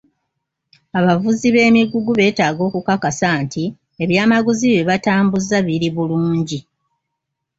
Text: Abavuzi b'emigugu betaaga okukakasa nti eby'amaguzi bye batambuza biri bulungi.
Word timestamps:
Abavuzi 0.99 1.47
b'emigugu 1.53 2.11
betaaga 2.19 2.61
okukakasa 2.69 3.27
nti 3.43 3.63
eby'amaguzi 4.03 4.65
bye 4.71 4.87
batambuza 4.89 5.57
biri 5.67 5.89
bulungi. 5.95 6.59